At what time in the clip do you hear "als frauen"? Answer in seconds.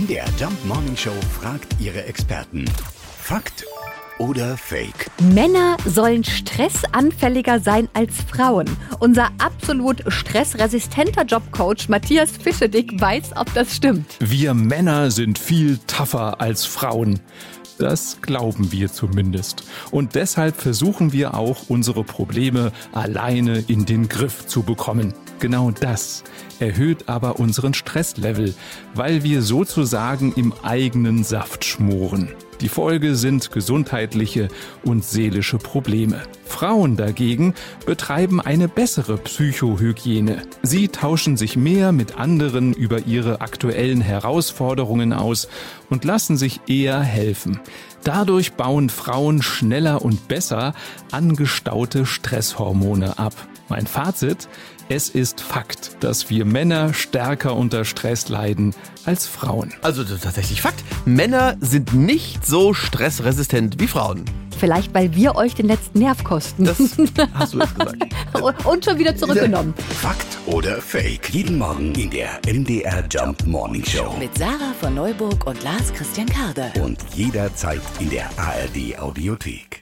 7.92-8.66, 16.40-17.20, 59.06-59.72